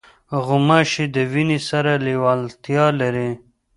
غوماشې 0.45 1.05
د 1.15 1.17
وینې 1.31 1.59
سره 1.69 1.91
لیوالتیا 2.07 2.85
لري. 2.99 3.29